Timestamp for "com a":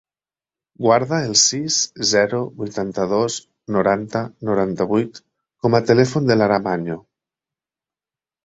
5.67-5.83